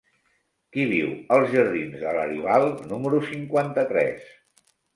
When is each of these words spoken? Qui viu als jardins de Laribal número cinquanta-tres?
Qui 0.77 0.85
viu 0.93 1.11
als 1.35 1.51
jardins 1.59 1.99
de 2.05 2.15
Laribal 2.19 2.67
número 2.95 3.23
cinquanta-tres? 3.29 4.37